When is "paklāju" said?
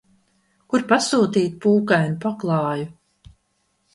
2.25-2.89